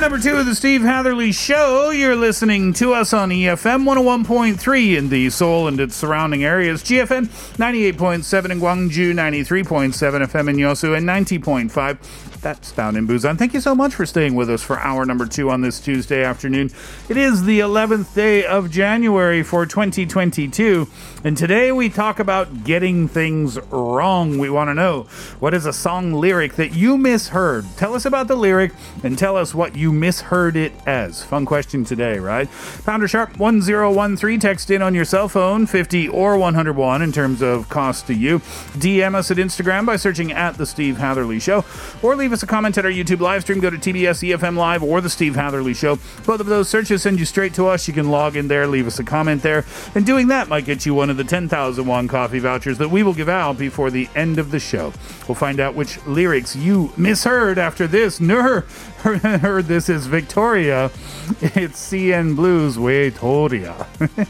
[0.00, 1.90] Number two of the Steve Hatherly Show.
[1.90, 7.26] You're listening to us on EFM 101.3 in the Seoul and its surrounding areas, GFN
[7.58, 12.29] 98.7 in Gwangju, 93.7 FM in Yosu, and 90.5.
[12.42, 13.36] That's down in Busan.
[13.38, 16.24] Thank you so much for staying with us for hour number two on this Tuesday
[16.24, 16.70] afternoon.
[17.10, 20.88] It is the 11th day of January for 2022,
[21.22, 24.38] and today we talk about getting things wrong.
[24.38, 25.02] We want to know
[25.38, 27.66] what is a song lyric that you misheard?
[27.76, 28.72] Tell us about the lyric
[29.04, 31.22] and tell us what you misheard it as.
[31.22, 32.48] Fun question today, right?
[32.86, 34.40] Pounder sharp 1013.
[34.40, 38.38] Text in on your cell phone 50 or 101 in terms of cost to you.
[38.78, 41.66] DM us at Instagram by searching at The Steve Hatherly Show
[42.02, 43.60] or leave us a comment at our YouTube live stream.
[43.60, 45.96] Go to TBS EFM Live or The Steve Hatherly Show.
[46.26, 47.88] Both of those searches send you straight to us.
[47.88, 49.64] You can log in there, leave us a comment there,
[49.94, 53.02] and doing that might get you one of the 10,000 won coffee vouchers that we
[53.02, 54.92] will give out before the end of the show.
[55.28, 58.20] We'll find out which lyrics you misheard after this.
[58.20, 58.60] Ner
[58.98, 60.90] heard this is Victoria.
[61.40, 63.86] It's CNBLUE's Victoria.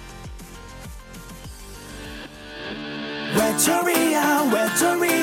[3.37, 5.20] 외톨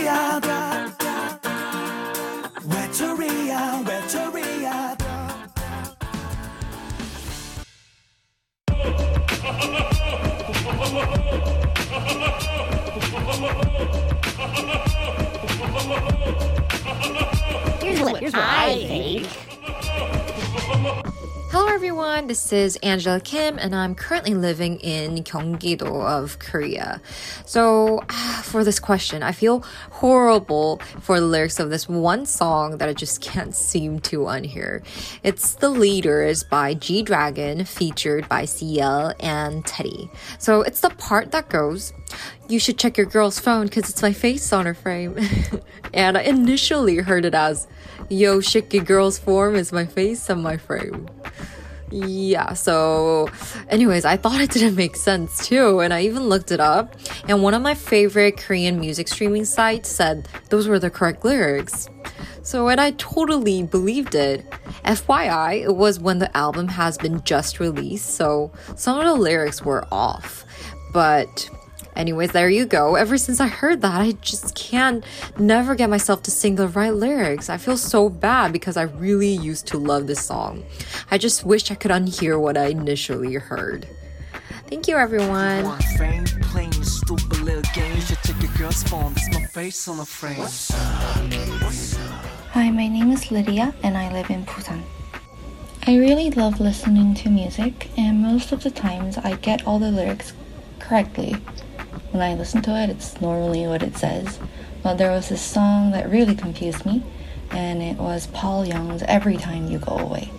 [17.81, 19.27] Here's what, here's what I think.
[21.57, 27.01] Hello everyone, this is Angela Kim and I'm currently living in Gyeonggi-do of Korea.
[27.47, 28.03] So,
[28.43, 32.93] for this question, I feel horrible for the lyrics of this one song that I
[32.93, 34.85] just can't seem to unhear.
[35.23, 40.11] It's The Leaders by G-Dragon featured by CL and Teddy.
[40.37, 41.91] So, it's the part that goes,
[42.47, 45.17] you should check your girl's phone because it's my face on her frame.
[45.93, 47.67] and I initially heard it as,
[48.09, 51.07] yo, your girl's form is my face on my frame.
[51.89, 53.29] Yeah, so,
[53.69, 56.95] anyways, I thought it didn't make sense too, and I even looked it up.
[57.29, 61.87] And one of my favorite Korean music streaming sites said those were the correct lyrics.
[62.41, 64.49] So, and I totally believed it.
[64.85, 69.63] FYI, it was when the album has been just released, so some of the lyrics
[69.63, 70.45] were off.
[70.93, 71.49] But
[71.97, 72.93] Anyways, there you go.
[72.93, 75.03] Ever since I heard that, I just can't
[75.39, 77.49] never get myself to sing the right lyrics.
[77.49, 80.63] I feel so bad because I really used to love this song.
[81.09, 83.87] I just wish I could unhear what I initially heard.
[84.67, 85.63] Thank you, everyone.
[85.63, 87.95] Want fame, playing stupid little game.
[87.95, 89.15] You take your girl's phone.
[89.15, 90.45] That's my face on the frame.
[92.51, 94.83] Hi, my name is Lydia and I live in Busan.
[95.87, 99.89] I really love listening to music, and most of the times I get all the
[99.89, 100.33] lyrics
[100.79, 101.37] correctly.
[102.17, 104.39] When I listen to it, it's normally what it says.
[104.81, 107.03] But there was this song that really confused me,
[107.51, 110.31] and it was Paul Young's Every Time You Go Away.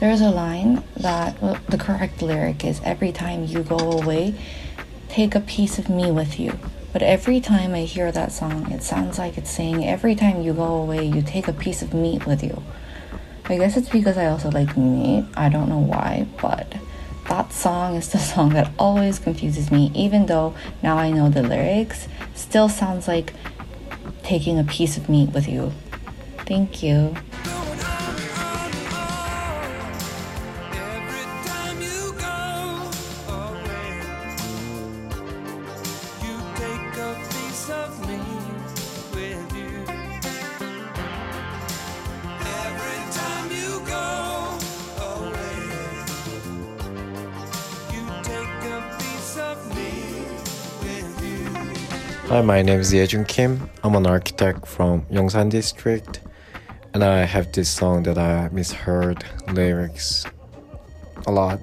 [0.00, 4.34] There's a line that well, the correct lyric is Every time you go away,
[5.08, 6.58] take a piece of me with you.
[6.92, 10.52] But every time I hear that song, it sounds like it's saying, Every time you
[10.52, 12.64] go away, you take a piece of meat with you.
[13.44, 15.24] I guess it's because I also like meat.
[15.36, 16.74] I don't know why, but
[17.28, 21.42] that song is the song that always confuses me, even though now I know the
[21.42, 22.08] lyrics.
[22.34, 23.32] Still sounds like
[24.22, 25.72] taking a piece of meat with you.
[26.46, 27.14] Thank you.
[52.32, 53.68] Hi, my name is Yejun Kim.
[53.84, 56.20] I'm an architect from Yongsan District,
[56.94, 60.24] and I have this song that I misheard lyrics
[61.26, 61.60] a lot.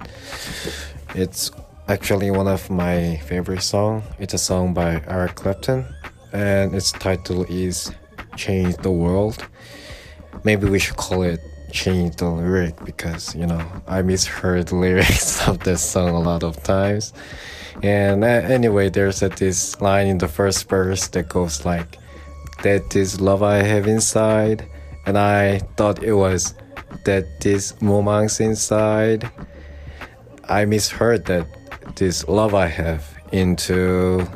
[1.16, 1.50] It's
[1.88, 4.04] actually one of my favorite song.
[4.20, 5.88] It's a song by Eric Clapton
[6.34, 7.92] and its title is
[8.36, 9.44] Change the World.
[10.44, 11.40] Maybe we should call it
[11.72, 16.62] Change the Lyric because, you know, I misheard lyrics of this song a lot of
[16.62, 17.12] times.
[17.82, 21.98] And uh, anyway, there's this line in the first verse that goes like,
[22.64, 24.68] That is love I have inside.
[25.06, 26.54] And I thought it was
[27.06, 29.30] that this romance inside.
[30.48, 31.48] I misheard that
[31.96, 34.28] this love I have into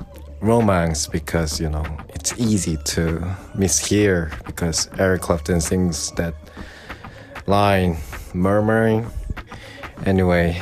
[0.41, 3.19] romance because you know it's easy to
[3.55, 6.35] mishear because Eric Clapton sings that
[7.47, 7.97] line
[8.33, 9.07] murmuring.
[10.05, 10.61] Anyway,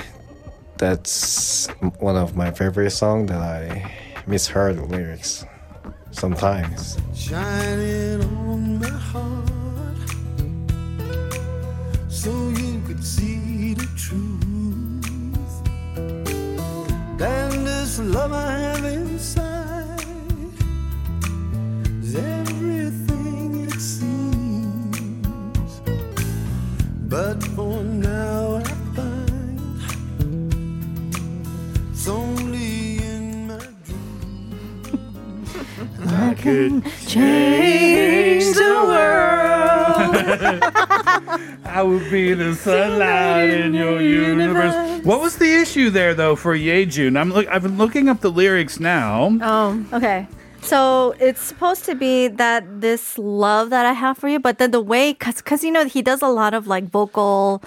[0.81, 1.68] that's
[2.00, 3.94] one of my favorite songs that I
[4.25, 5.45] misheard the lyrics
[6.10, 6.98] sometimes.
[7.13, 9.48] shining on my heart
[12.10, 14.42] so you could see the truth
[17.22, 20.04] and this love I have inside
[22.01, 25.81] is everything it seems
[27.07, 27.84] but for
[36.42, 40.62] could change the world.
[41.66, 45.06] I would be the sunlight in your universe.
[45.06, 47.18] What was the issue there, though, for Yejun?
[47.20, 47.48] I'm look.
[47.48, 49.38] I've been looking up the lyrics now.
[49.42, 50.28] Oh, okay.
[50.62, 54.70] So it's supposed to be that this love that I have for you, but then
[54.72, 57.64] the way, cause, cause you know he does a lot of like vocal.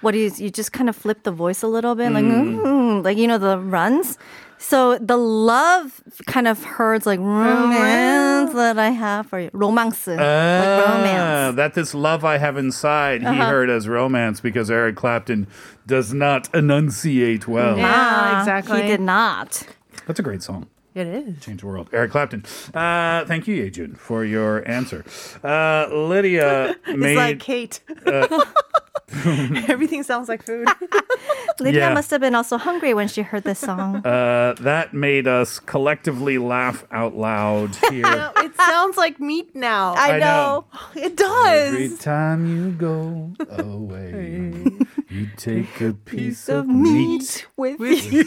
[0.00, 2.56] What is you just kind of flip the voice a little bit, like Mm.
[2.62, 4.16] mm, like you know the runs.
[4.62, 10.18] So the love kind of hurts like romance that I have for you, romance, like
[10.18, 11.48] romance.
[11.48, 13.46] Ah, that this love I have inside, he Uh-huh.
[13.46, 15.46] heard as romance because Eric Clapton
[15.86, 17.78] does not enunciate well.
[17.78, 18.82] Yeah, exactly.
[18.82, 19.66] He did not.
[20.06, 20.66] That's a great song.
[20.94, 21.40] It is.
[21.40, 21.88] Change the world.
[21.92, 22.44] Eric Clapton.
[22.74, 25.04] Uh, thank you, Yejun, for your answer.
[25.42, 26.96] Uh, Lydia made.
[27.06, 27.80] It's like Kate.
[29.68, 30.68] Everything sounds like food.
[31.60, 31.94] Lydia Yeah.
[31.94, 33.96] must have been also hungry when she heard this song.
[34.06, 38.30] uh, that made us collectively laugh out loud here.
[38.36, 39.94] it sounds like meat now.
[39.94, 40.64] I I know.
[40.94, 41.74] It does.
[41.74, 44.64] Every time you go away,
[45.08, 47.46] you take a piece of meat meat.
[47.56, 48.24] with you.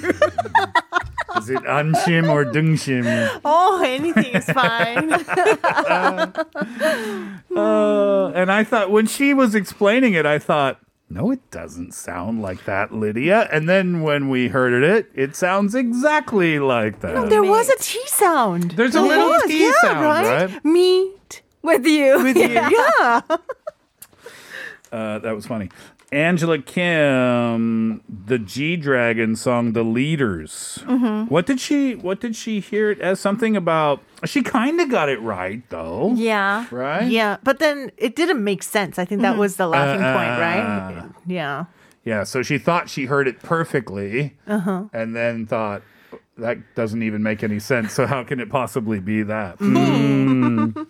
[1.38, 3.42] Is it anshim or dungshim?
[3.46, 5.10] oh, anything is fine.
[7.56, 12.42] Uh, and I thought when she was explaining it, I thought, no, it doesn't sound
[12.42, 13.48] like that, Lydia.
[13.52, 17.30] And then when we heard it, it sounds exactly like that.
[17.30, 18.72] there was a T sound.
[18.72, 20.02] There's a There little was, T yeah, sound,
[20.52, 20.66] right?
[20.66, 22.24] Meat with you.
[22.24, 22.50] with you.
[23.00, 23.22] Yeah.
[24.92, 25.70] Uh, that was funny.
[26.14, 31.26] Angela Kim, the G Dragon song, "The Leaders." Mm-hmm.
[31.34, 31.96] What did she?
[31.96, 33.20] What did she hear it as?
[33.20, 34.02] Something about?
[34.26, 36.14] She kind of got it right, though.
[36.16, 36.66] Yeah.
[36.72, 37.10] Right.
[37.10, 38.98] Yeah, but then it didn't make sense.
[39.00, 41.00] I think that was the laughing Uh, point, right?
[41.00, 41.66] uh, Yeah.
[42.06, 42.24] Yeah.
[42.24, 44.84] So she thought she heard it perfectly, Uh-huh.
[44.94, 45.82] and then thought
[46.38, 47.94] that doesn't even make any sense.
[47.94, 49.58] So how can it possibly be that?
[49.60, 50.66] Mm-hmm.
[50.80, 50.88] Mm.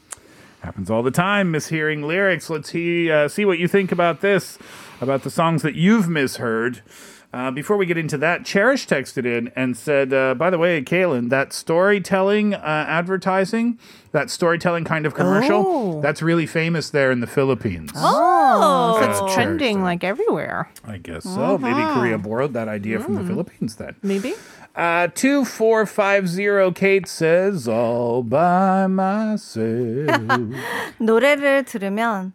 [0.61, 2.49] Happens all the time, mishearing lyrics.
[2.49, 4.57] Let's see, uh, see what you think about this,
[5.02, 6.82] about the songs that you've misheard.
[7.30, 10.80] Uh, before we get into that, Cherish texted in and said, uh, by the way,
[10.80, 13.78] Kaylin, that storytelling uh, advertising,
[14.12, 16.00] that storytelling kind of commercial, Oh.
[16.00, 17.92] that's really famous there in the Philippines.
[17.94, 20.70] Oh, so Uh, it's Cherish trending like everywhere.
[20.88, 21.58] I guess so.
[21.58, 22.00] Maybe Uh-huh.
[22.00, 23.28] Korea borrowed that idea from the Mm.
[23.28, 23.96] Philippines then.
[24.02, 24.32] Maybe.
[24.74, 30.08] Uh, 2450 Kate says, all by myself.
[31.00, 32.32] 노래를 들으면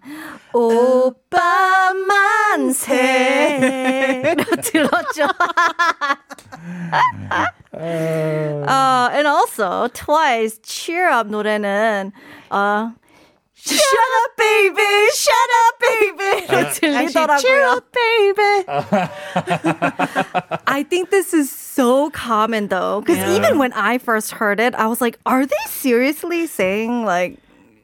[0.58, 1.94] 오빠
[2.68, 5.28] 만세로 들었죠.
[7.74, 12.12] uh, and also twice cheer up 노래는
[12.52, 12.90] uh,
[13.56, 15.10] Shut up, baby!
[15.16, 16.48] Shut up, baby!
[16.52, 17.40] 로 들리더라고요.
[17.40, 18.66] cheer up, baby.
[20.68, 23.36] I think this is so common though, because Yeah.
[23.38, 27.40] even when I first heard it, I was like, "Are they seriously saying like?"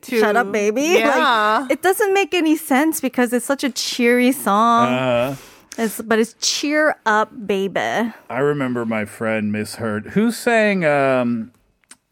[0.07, 0.83] Shut up, baby.
[0.99, 1.61] Yeah.
[1.63, 4.89] Like, it doesn't make any sense because it's such a cheery song.
[4.89, 5.37] Uh,
[5.77, 7.81] It's, but it's cheer up, baby.
[7.81, 10.07] I remember my friend misheard.
[10.15, 11.51] Who sang um,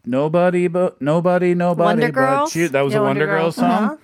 [0.05, 2.55] Nobody But Nobody Nobody Wonder But Girls?
[2.55, 2.67] You?
[2.69, 3.69] That was Yeah, a Wonder, Wonder Girls Girls.
[3.89, 3.97] song.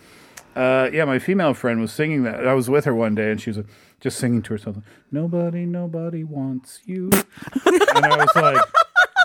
[0.56, 2.48] Uh, yeah, my female friend was singing that.
[2.48, 3.68] I was with her one day, and she was like,
[4.02, 4.78] just singing to herself,
[5.12, 7.10] "Nobody, nobody wants you,"
[7.66, 8.66] and I was like,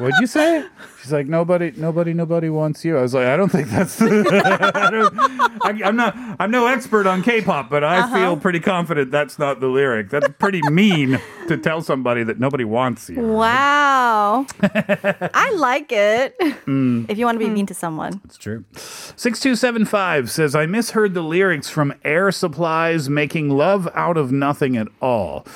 [0.01, 0.65] What'd you say?
[1.01, 2.97] She's like, nobody, nobody, nobody wants you.
[2.99, 4.01] I was like, I don't think that's.
[4.03, 5.19] I don't,
[5.63, 6.17] I, I'm not.
[6.41, 8.17] I'm no expert on K-pop, but I Uh-huh.
[8.17, 10.11] feel pretty confident that's not the lyric.
[10.11, 13.21] That's pretty mean to tell somebody that nobody wants you.
[13.21, 14.47] Wow.
[14.63, 16.37] I like it.
[16.67, 17.09] Mm.
[17.11, 18.21] If you want to be mean to someone.
[18.25, 18.65] It's true.
[18.75, 24.89] 6275 says, I misheard the lyrics from Air Supply's making love out of nothing at
[25.01, 25.47] all.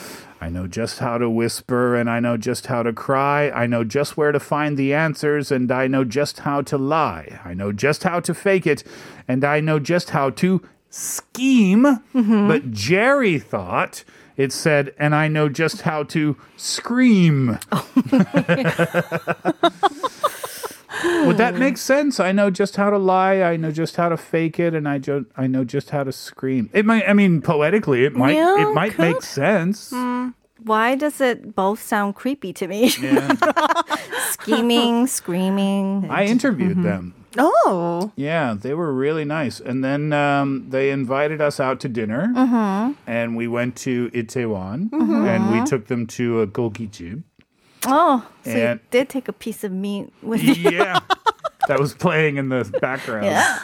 [0.41, 3.51] I know just how to whisper and I know just how to cry.
[3.51, 7.41] I know just where to find the answers and I know just how to lie.
[7.45, 8.85] I know just how to fake it
[9.27, 11.83] and I know just how to scheme.
[11.83, 12.49] Mm-hmm.
[12.49, 14.05] But Jerry thought
[14.37, 17.59] it said, and I know just how to scream.
[17.71, 17.85] Oh
[21.27, 22.19] Would that make sense?
[22.21, 23.43] I know just how to lie.
[23.43, 26.13] I know just how to fake it, and I just I know just how to
[26.13, 26.71] scream.
[26.73, 27.09] It might.
[27.09, 28.37] I mean, poetically, it might.
[28.37, 29.93] Yeah, it might make sense.
[30.65, 32.91] Why does it both sound creepy to me?
[33.01, 33.35] Yeah.
[34.31, 36.07] Scheming, screaming.
[36.11, 37.15] I interviewed them.
[37.37, 38.11] Oh.
[38.17, 39.61] Yeah, they were really nice.
[39.61, 42.93] And then um, they invited us out to dinner, Mm-hmm.
[43.07, 45.27] and we went to Itaewon, Mhm.
[45.29, 47.23] and we took them to a gogichip.
[47.86, 50.72] Oh, so you And- did take a piece of meat with you.
[50.72, 51.00] Yeah,
[51.68, 53.26] that was playing in the background.
[53.26, 53.60] Yeah.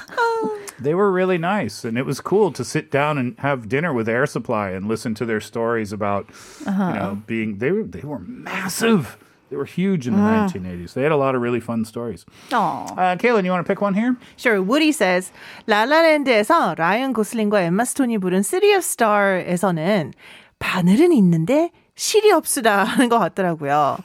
[0.79, 4.07] They were really nice, and it was cool to sit down and have dinner with
[4.07, 6.27] Air Supply and listen to their stories about,
[6.65, 6.87] Uh-huh.
[6.87, 9.17] you know, being they were they were massive.
[9.49, 10.45] They were huge in the Mm.
[10.47, 10.93] 1980s.
[10.93, 12.23] They had a lot of really fun stories.
[12.53, 12.85] Aw.
[12.95, 14.15] Uh, Kaylin, you want to pick one here?
[14.37, 14.61] Sure.
[14.61, 15.31] Woody says
[15.67, 20.13] 라라랜드에서 라이언 고슬링과 엠마 스톤이 부른 City of Stars에서는
[20.59, 23.98] 바늘은 있는데 실이 없으다 하는 것 같더라고요.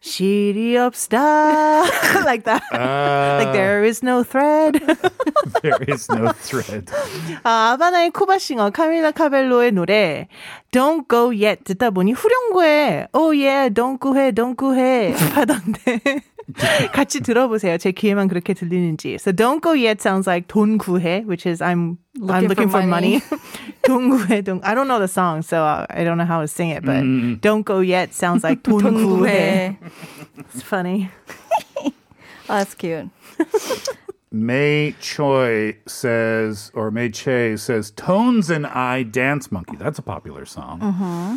[0.00, 1.82] 실이 없다
[2.24, 2.62] like that.
[2.72, 4.78] Uh, like there is no thread.
[5.62, 6.86] there is no thread.
[7.42, 10.28] 아, 아바나의 쿠바싱어 카밀라 카벨로의 노래
[10.70, 16.00] Don't Go Yet 듣다 보니 후렴구에 Oh yeah, don't go 해, don't go 해 하던데
[16.91, 17.77] 같이 들어보세요.
[17.77, 19.15] 제 귀에만 그렇게 들리는지.
[19.15, 22.81] So Don't Go Yet sounds like 돈 구해, which is I'm I'm Looking looking for
[22.81, 23.21] for money.
[23.21, 23.39] money.
[23.83, 24.59] 돈 구해, 돈.
[24.63, 27.03] I don't know the song, so uh, I don't know how to sing it, but
[27.03, 27.39] Mm.
[27.41, 29.77] Don't Go Yet sounds like 돈 돈 구해.
[29.77, 29.77] 구해.
[30.53, 31.09] It's funny.
[32.49, 33.07] Oh, that's cute.
[34.33, 39.75] May Choi says, or May Che says, Tones and I Dance Monkey.
[39.77, 40.79] That's a popular song.
[40.79, 41.35] Mm-hmm.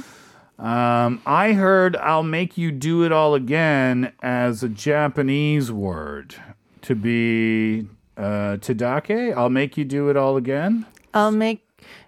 [0.60, 6.36] Um, I heard I'll make you do it all again as a Japanese word
[6.82, 7.88] to be
[8.18, 9.36] uh, tadake.
[9.36, 10.86] I'll make you do it all again.
[11.14, 11.66] I'll make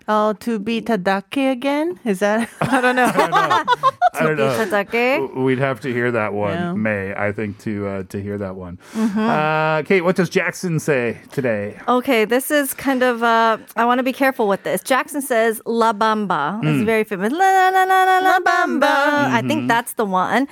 [0.08, 2.00] uh, to be Tadake again.
[2.04, 2.50] Is that?
[2.62, 3.06] I don't know.
[3.16, 3.92] I don't know.
[4.15, 5.21] Tadake?
[5.21, 6.73] W- We'd have to hear that one, Yeah.
[6.75, 8.79] May, I think, to uh, to hear that one.
[8.95, 9.17] Mhm.
[9.29, 11.77] Uh, Kate, what does Jackson say today?
[11.89, 14.83] Okay, this is kind of, uh, I want to be careful with this.
[14.83, 16.59] Jackson says La Bamba.
[16.65, 16.87] It's Mm.
[16.87, 17.33] very famous.
[17.33, 18.95] La la la la la la Bamba.
[19.31, 19.49] I Mhm.
[19.49, 20.47] think that's the one.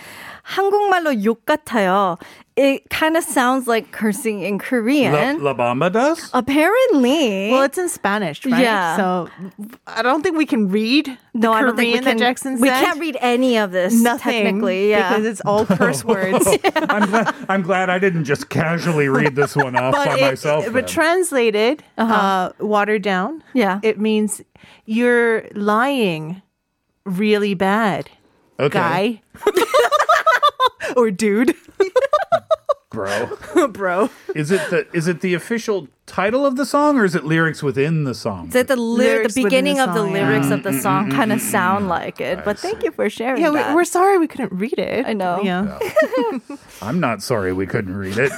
[0.44, 2.18] 한국말로 욕 같아요.
[2.55, 5.41] It kind of sounds like cursing in Korean.
[5.41, 6.29] La Bamba does?
[6.33, 7.51] Apparently.
[7.51, 8.61] Well, it's in Spanish, right?
[8.61, 8.97] Yeah.
[8.97, 9.29] So
[9.87, 12.17] I don't think we can read no, the I don't think we Korean that can.
[12.17, 12.83] Jackson we said.
[12.83, 13.93] can't read any of this.
[13.93, 15.07] Nothing, technically, yeah.
[15.09, 16.45] because it's all curse words.
[16.75, 20.65] I'm, glad, I'm glad I didn't just casually read this one off by it- myself.
[20.65, 20.85] but then.
[20.85, 24.41] translated, uh watered down, yeah, it means
[24.85, 26.41] you're lying
[27.05, 28.09] really bad,
[28.59, 28.77] Okay.
[28.77, 29.21] guy
[30.97, 31.55] or dude,
[32.89, 33.37] bro.
[33.71, 34.09] bro.
[34.35, 37.61] Is it the is it the official title of the song or is it lyrics
[37.61, 38.47] within the song?
[38.49, 40.27] Is it the, lyr- Lyrics the beginning the of the song, yeah.
[40.27, 41.89] lyrics of the Mm, song mm, kind of mm, sound mm.
[41.89, 42.43] like it.
[42.43, 43.75] But thank you for sharing Yeah, we, that.
[43.75, 45.05] we're sorry we couldn't read it.
[45.05, 45.39] I know.
[45.43, 45.77] Yeah.
[46.81, 48.31] I'm not sorry we couldn't read it.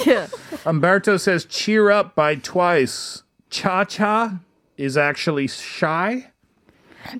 [0.06, 0.28] Yeah.
[0.64, 3.22] Umberto says cheer up by twice.
[3.50, 4.38] Cha cha
[4.76, 6.30] is actually shy.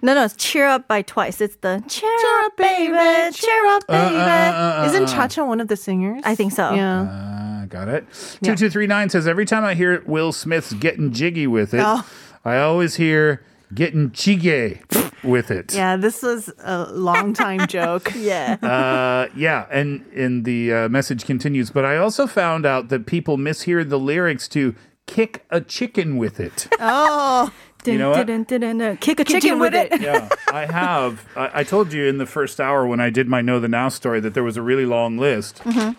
[0.03, 1.41] No, no, it's cheer up by twice.
[1.41, 2.11] It's the cheer,
[2.45, 2.93] up, baby,
[3.35, 4.17] cheer up, Uh, uh, baby.
[4.21, 5.07] uh, uh, Isn't uh.
[5.07, 6.21] Cha Cha one of the singers?
[6.25, 6.75] I think so.
[6.75, 7.07] Yeah.
[7.11, 8.05] Ah, got it.
[8.43, 8.55] Yeah.
[8.55, 12.05] 2239 says every time I hear Will Smith's getting jiggy with it, Oh.
[12.45, 13.43] I always hear
[13.75, 14.81] getting jiggy
[15.23, 15.75] with it.
[15.75, 18.13] Yeah, this was a long time joke.
[18.17, 18.57] yeah.
[18.63, 21.71] Uh, yeah, and and the uh, message continues.
[21.71, 24.75] But I also found out that people mishear the lyrics to
[25.07, 27.51] "kick a chicken with it." Oh.
[27.85, 28.27] You know what?
[28.27, 28.97] Dun, dun, dun, dun.
[28.99, 30.01] Kick a chicken, with it.
[30.01, 31.25] yeah, I have.
[31.37, 33.89] I, I told you in the first hour when I did my Know the Now
[33.89, 35.59] story that there was a really long list.
[35.65, 35.97] Mhm.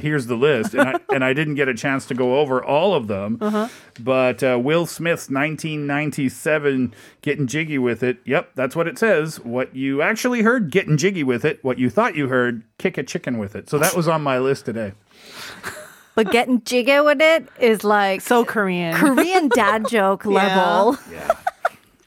[0.00, 2.94] Here's the list, and I, and I didn't get a chance to go over all
[2.94, 3.36] of them.
[3.42, 3.68] Uh-huh.
[4.00, 9.38] But uh, Will Smith's 1997 "Getting Jiggy with It." Yep, that's what it says.
[9.40, 13.02] What you actually heard, "Getting Jiggy with It." What you thought you heard, "Kick a
[13.02, 14.92] chicken with it." So that was on my list today.
[16.14, 18.94] But getting jiggy with it is like so Korean.
[18.94, 20.98] Korean dad joke level.
[21.10, 21.30] Yeah.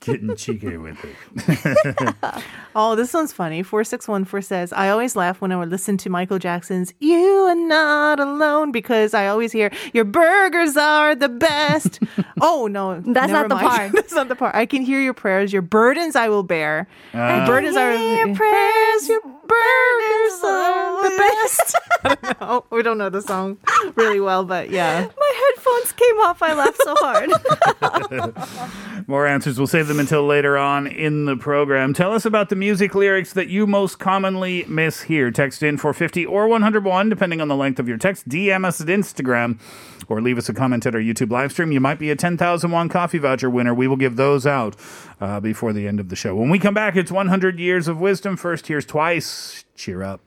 [0.08, 0.28] Level.
[0.28, 2.44] Getting cheeky with it.
[2.78, 3.64] Oh, this one's funny.
[3.64, 8.20] 4614 says, I always laugh when I would listen to Michael Jackson's You Are Not
[8.20, 12.02] Alone because I always hear, Your burgers are the best.
[12.42, 12.96] oh, no.
[13.00, 13.92] That's never not the part.
[13.94, 14.56] That's not the part.
[14.56, 15.54] I can hear your prayers.
[15.54, 16.86] Your burdens I will bear.
[17.14, 17.38] Ah.
[17.38, 21.76] Your burdens are your prayers, your burgers are the best.
[22.04, 22.66] I don't know.
[22.72, 23.58] We don't know the song
[23.96, 25.08] really well, but yeah.
[25.18, 26.42] My headphones came off.
[26.42, 27.32] I laughed so hard.
[29.08, 29.58] More answers.
[29.58, 31.94] We'll save them until later on in the program.
[31.94, 35.32] Tell us about the music lyrics that you most commonly miss here.
[35.32, 38.28] Text in for 50 or 101, depending on the length of your text.
[38.30, 39.60] DM us at Instagram
[40.08, 41.72] or leave us a comment at our YouTube live stream.
[41.72, 43.74] You might be a 10,000 won coffee voucher winner.
[43.74, 44.76] We will give those out
[45.20, 46.36] uh, before the end of the show.
[46.36, 48.38] When we come back, it's 100 years of wisdom.
[48.38, 49.66] First, here's twice.
[49.76, 50.22] Cheer up.